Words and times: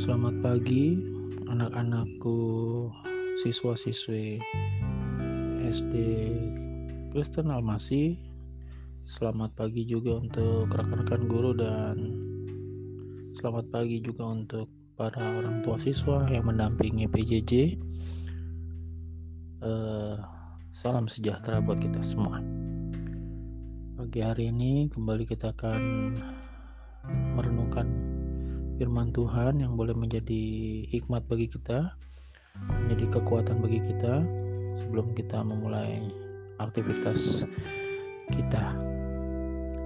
Selamat 0.00 0.32
pagi 0.40 0.96
anak-anakku 1.44 2.40
siswa-siswi 3.44 4.40
SD 5.60 5.92
Kristen 7.12 7.52
Almasi. 7.52 8.16
Selamat 9.04 9.52
pagi 9.52 9.84
juga 9.84 10.24
untuk 10.24 10.72
rekan-rekan 10.72 11.28
guru 11.28 11.52
dan 11.52 12.16
selamat 13.36 13.68
pagi 13.68 14.00
juga 14.00 14.24
untuk 14.24 14.72
para 14.96 15.20
orang 15.20 15.60
tua 15.60 15.76
siswa 15.76 16.24
yang 16.32 16.48
mendampingi 16.48 17.04
PJJ. 17.04 17.76
Uh, 19.60 20.16
salam 20.72 21.12
sejahtera 21.12 21.60
buat 21.60 21.76
kita 21.76 22.00
semua. 22.00 22.40
Pagi 24.00 24.20
hari 24.24 24.48
ini 24.48 24.88
kembali 24.88 25.28
kita 25.28 25.52
akan 25.52 25.82
merenungkan 27.36 27.55
firman 28.76 29.08
Tuhan 29.08 29.64
yang 29.64 29.72
boleh 29.72 29.96
menjadi 29.96 30.44
hikmat 30.92 31.24
bagi 31.24 31.48
kita, 31.48 31.96
menjadi 32.84 33.20
kekuatan 33.20 33.64
bagi 33.64 33.80
kita 33.80 34.20
sebelum 34.76 35.16
kita 35.16 35.40
memulai 35.40 36.04
aktivitas 36.60 37.48
kita 38.36 38.76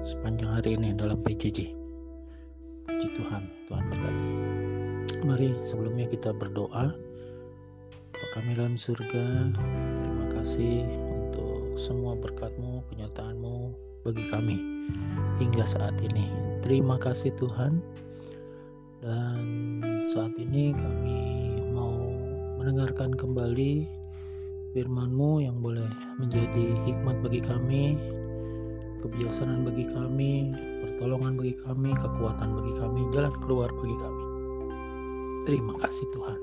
sepanjang 0.03 0.51
hari 0.59 0.75
ini 0.75 0.91
dalam 0.99 1.23
PJJ. 1.23 1.71
Puji 2.91 3.09
Tuhan, 3.15 3.43
Tuhan 3.71 3.85
berkati. 3.95 4.31
Mari 5.23 5.49
sebelumnya 5.63 6.11
kita 6.11 6.35
berdoa. 6.35 6.91
Bapa 8.11 8.27
kami 8.35 8.59
dalam 8.59 8.75
surga, 8.75 9.55
terima 10.03 10.27
kasih 10.35 10.83
untuk 11.09 11.79
semua 11.79 12.19
berkatmu, 12.19 12.83
penyertaanmu 12.91 13.57
bagi 14.03 14.25
kami 14.35 14.59
hingga 15.39 15.63
saat 15.63 15.95
ini. 16.03 16.27
Terima 16.61 16.99
kasih 16.99 17.31
Tuhan 17.39 17.79
dan 19.01 19.81
saat 20.13 20.37
ini 20.37 20.77
kami 20.77 21.21
mau 21.73 21.97
mendengarkan 22.61 23.17
kembali 23.17 23.89
firman-Mu 24.77 25.41
yang 25.41 25.57
boleh 25.65 25.89
menjadi 26.21 26.77
hikmat 26.85 27.17
bagi 27.25 27.41
kami, 27.41 27.97
kebiasaan 29.01 29.65
bagi 29.65 29.89
kami, 29.89 30.53
pertolongan 30.85 31.41
bagi 31.41 31.57
kami, 31.65 31.91
kekuatan 31.97 32.49
bagi 32.53 32.73
kami, 32.77 33.01
jalan 33.17 33.33
keluar 33.41 33.73
bagi 33.73 33.97
kami. 33.97 34.25
Terima 35.49 35.75
kasih 35.81 36.07
Tuhan. 36.13 36.41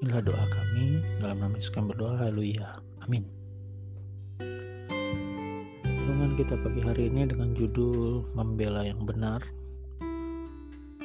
Inilah 0.00 0.24
doa 0.24 0.44
kami 0.48 1.04
dalam 1.20 1.36
nama 1.44 1.54
Yesus 1.60 1.72
kami 1.72 1.92
berdoa. 1.92 2.16
Haleluya. 2.16 2.80
Amin. 3.04 3.28
Renungan 5.84 6.40
kita 6.40 6.56
pagi 6.56 6.80
hari 6.80 7.12
ini 7.12 7.28
dengan 7.28 7.52
judul 7.52 8.24
Membela 8.32 8.80
yang 8.80 9.04
Benar 9.04 9.44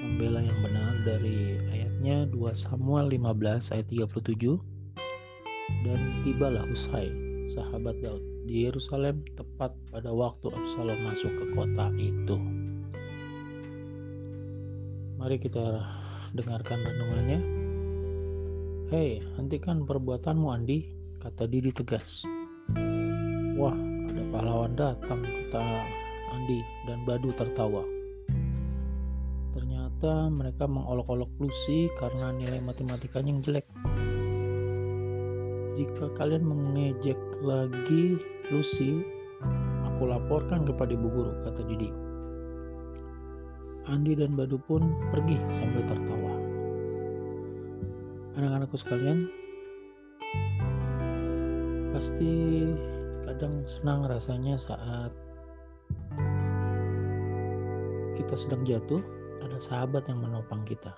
membela 0.01 0.41
yang 0.41 0.57
benar 0.65 0.97
dari 1.05 1.61
ayatnya 1.69 2.25
2 2.33 2.41
Samuel 2.57 3.13
15 3.13 3.69
ayat 3.77 3.85
37 3.85 4.57
dan 5.85 5.99
tibalah 6.25 6.65
Usai 6.65 7.13
sahabat 7.45 8.01
Daud 8.01 8.25
di 8.49 8.65
Yerusalem 8.65 9.21
tepat 9.37 9.77
pada 9.93 10.09
waktu 10.09 10.49
Absalom 10.49 10.97
masuk 11.05 11.29
ke 11.37 11.45
kota 11.53 11.93
itu. 12.01 12.37
Mari 15.21 15.37
kita 15.37 15.85
dengarkan 16.33 16.81
renungannya. 16.81 17.39
Hei, 18.89 19.21
hentikan 19.37 19.85
perbuatanmu 19.85 20.49
Andi, 20.49 20.89
kata 21.21 21.45
Didi 21.45 21.69
tegas. 21.69 22.25
Wah, 23.53 23.77
ada 24.09 24.23
pahlawan 24.33 24.73
datang, 24.73 25.21
kata 25.21 25.61
Andi 26.33 26.59
dan 26.89 27.05
Badu 27.05 27.29
tertawa 27.37 28.00
ternyata 30.01 30.33
mereka 30.33 30.65
mengolok-olok 30.65 31.29
Lucy 31.37 31.85
karena 31.93 32.33
nilai 32.33 32.57
matematikanya 32.57 33.37
yang 33.37 33.41
jelek. 33.45 33.69
Jika 35.77 36.09
kalian 36.17 36.41
mengejek 36.41 37.21
lagi 37.45 38.17
Lucy, 38.49 39.05
aku 39.85 40.09
laporkan 40.09 40.65
kepada 40.65 40.97
ibu 40.97 41.05
guru, 41.05 41.45
kata 41.45 41.61
Didi. 41.69 41.93
Andi 43.93 44.17
dan 44.17 44.33
Badu 44.33 44.57
pun 44.57 44.89
pergi 45.13 45.37
sambil 45.53 45.85
tertawa. 45.85 46.33
Anak-anakku 48.41 48.81
sekalian, 48.81 49.29
pasti 51.93 52.65
kadang 53.21 53.53
senang 53.69 54.09
rasanya 54.09 54.57
saat 54.57 55.13
kita 58.17 58.33
sedang 58.33 58.65
jatuh 58.65 59.20
ada 59.41 59.57
sahabat 59.57 60.05
yang 60.07 60.21
menopang 60.21 60.61
kita. 60.63 60.93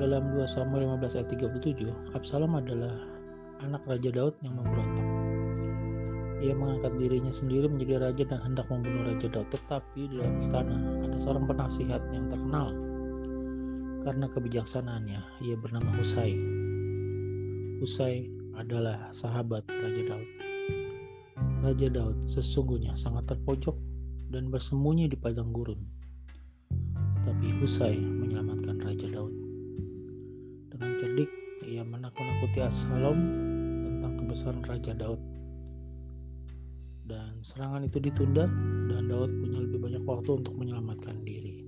Dalam 0.00 0.34
2 0.34 0.42
Samuel 0.48 0.88
15 0.98 1.20
ayat 1.20 1.28
37, 1.30 2.16
Absalom 2.16 2.58
adalah 2.58 2.90
anak 3.62 3.84
Raja 3.86 4.10
Daud 4.10 4.34
yang 4.42 4.58
memberontak. 4.58 5.08
Ia 6.42 6.58
mengangkat 6.58 6.98
dirinya 6.98 7.30
sendiri 7.30 7.70
menjadi 7.70 8.02
raja 8.02 8.26
dan 8.26 8.42
hendak 8.42 8.66
membunuh 8.66 9.06
Raja 9.06 9.30
Daud, 9.30 9.46
tetapi 9.54 10.10
di 10.10 10.18
dalam 10.18 10.42
istana 10.42 10.74
ada 11.06 11.14
seorang 11.14 11.46
penasihat 11.46 12.02
yang 12.10 12.26
terkenal 12.26 12.74
karena 14.02 14.26
kebijaksanaannya. 14.26 15.20
Ia 15.46 15.54
bernama 15.54 15.94
Husai. 15.94 16.34
Husai 17.78 18.26
adalah 18.58 19.14
sahabat 19.14 19.70
Raja 19.70 20.02
Daud. 20.02 20.28
Raja 21.62 21.86
Daud 21.94 22.26
sesungguhnya 22.26 22.98
sangat 22.98 23.30
terpojok 23.30 23.78
dan 24.34 24.50
bersembunyi 24.50 25.06
di 25.06 25.14
padang 25.14 25.54
gurun 25.54 26.01
tapi 27.22 27.54
Husai 27.62 27.98
menyelamatkan 28.02 28.82
Raja 28.82 29.06
Daud. 29.06 29.34
Dengan 30.74 30.98
cerdik, 30.98 31.30
ia 31.62 31.86
menakut-nakuti 31.86 32.58
Absalom 32.58 33.18
tentang 33.86 34.12
kebesaran 34.18 34.62
Raja 34.66 34.92
Daud. 34.92 35.22
Dan 37.06 37.42
serangan 37.46 37.86
itu 37.86 38.02
ditunda 38.02 38.50
dan 38.90 39.06
Daud 39.06 39.30
punya 39.38 39.58
lebih 39.62 39.78
banyak 39.78 40.02
waktu 40.02 40.30
untuk 40.42 40.54
menyelamatkan 40.58 41.22
diri. 41.22 41.62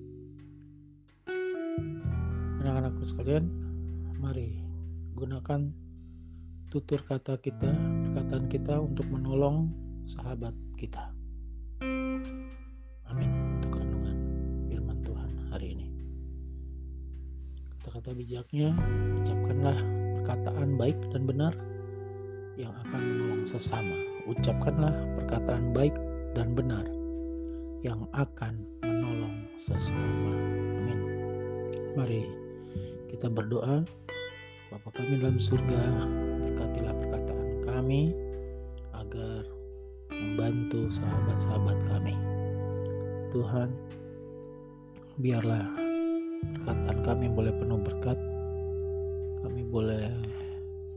Anak-anakku 2.63 3.05
sekalian, 3.07 3.47
mari 4.19 4.59
gunakan 5.15 5.71
tutur 6.71 6.99
kata 7.07 7.39
kita, 7.39 7.71
perkataan 8.11 8.51
kita 8.51 8.83
untuk 8.83 9.07
menolong 9.07 9.71
sahabat 10.11 10.55
kita. 10.75 11.15
Kata 17.95 18.11
bijaknya, 18.11 18.75
ucapkanlah 19.23 19.79
perkataan 20.19 20.75
baik 20.75 20.99
dan 21.15 21.23
benar 21.31 21.55
yang 22.59 22.75
akan 22.83 22.99
menolong 22.99 23.47
sesama. 23.47 23.95
Ucapkanlah 24.27 24.95
perkataan 25.15 25.71
baik 25.71 25.95
dan 26.35 26.59
benar 26.59 26.83
yang 27.87 28.03
akan 28.11 28.67
menolong 28.83 29.47
sesama. 29.55 30.35
Amin. 30.83 31.01
Mari 31.95 32.27
kita 33.15 33.31
berdoa. 33.31 33.87
Bapa 34.75 34.91
kami 34.91 35.23
dalam 35.23 35.39
surga, 35.39 35.83
berkatilah 36.51 36.99
perkataan 36.99 37.51
kami 37.63 38.11
agar 38.91 39.47
membantu 40.11 40.91
sahabat-sahabat 40.91 41.79
kami. 41.87 42.19
Tuhan, 43.31 43.71
biarlah 45.23 45.84
perkataan 46.59 46.99
kami 47.01 47.27
boleh 47.33 47.53
penuh 47.57 47.81
berkat. 47.81 48.19
Kami 49.45 49.63
boleh 49.65 50.09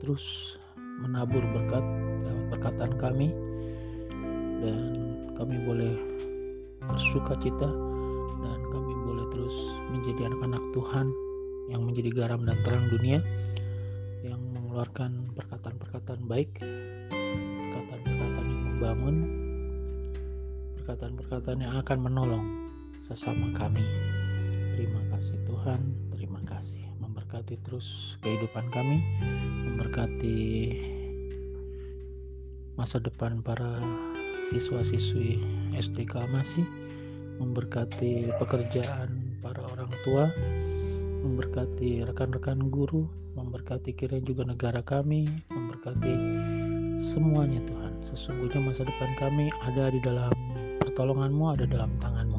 terus 0.04 0.56
menabur 1.04 1.44
berkat 1.56 1.84
lewat 2.28 2.46
perkataan 2.52 2.94
kami. 3.00 3.32
Dan 4.60 4.82
kami 5.38 5.56
boleh 5.64 5.94
bersuka 6.88 7.38
cita. 7.40 7.70
Dan 8.44 8.60
kami 8.74 8.94
boleh 9.06 9.26
terus 9.32 9.56
menjadi 9.94 10.28
anak-anak 10.28 10.64
Tuhan 10.76 11.08
yang 11.68 11.84
menjadi 11.84 12.10
garam 12.16 12.42
dan 12.48 12.58
terang 12.64 12.88
dunia 12.88 13.20
yang 14.24 14.40
mengeluarkan 14.56 15.36
perkataan-perkataan 15.36 16.22
baik 16.26 16.64
perkataan-perkataan 17.76 18.48
yang 18.48 18.64
membangun 18.72 19.16
perkataan-perkataan 20.80 21.60
yang 21.60 21.76
akan 21.84 21.98
menolong 22.00 22.46
sesama 23.04 23.52
kami. 23.52 23.84
Terima 24.76 25.04
Tuhan, 25.68 25.84
terima 26.16 26.40
kasih. 26.48 26.80
Memberkati 27.04 27.60
terus 27.60 28.16
kehidupan 28.24 28.72
kami, 28.72 29.04
memberkati 29.68 30.40
masa 32.80 33.04
depan 33.04 33.44
para 33.44 33.76
siswa-siswi 34.48 35.44
SD 35.76 36.08
Kalmasi, 36.08 36.64
memberkati 37.44 38.32
pekerjaan 38.40 39.12
para 39.44 39.60
orang 39.76 39.92
tua, 40.08 40.32
memberkati 41.28 42.08
rekan-rekan 42.08 42.72
guru, 42.72 43.04
memberkati 43.36 43.92
kiranya 43.92 44.24
juga 44.24 44.48
negara 44.48 44.80
kami, 44.80 45.28
memberkati 45.52 46.16
semuanya 46.96 47.60
Tuhan. 47.68 47.92
Sesungguhnya 48.08 48.64
masa 48.64 48.88
depan 48.88 49.20
kami 49.20 49.52
ada 49.68 49.92
di 49.92 50.00
dalam 50.00 50.32
pertolonganmu, 50.80 51.60
ada 51.60 51.68
dalam 51.68 51.92
tanganmu 52.00 52.37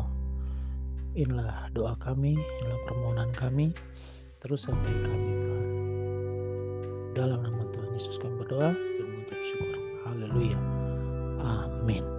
inilah 1.18 1.66
doa 1.74 1.98
kami, 1.98 2.38
inilah 2.38 2.80
permohonan 2.86 3.30
kami, 3.34 3.74
terus 4.38 4.70
sertai 4.70 4.94
kami 5.02 5.30
Tuhan. 5.42 5.66
Dalam 7.18 7.42
nama 7.42 7.66
Tuhan 7.74 7.90
Yesus 7.90 8.22
kami 8.22 8.38
berdoa 8.38 8.70
dan 8.70 9.06
mengucap 9.10 9.40
syukur. 9.42 9.74
Haleluya. 10.06 10.58
Amin. 11.42 12.17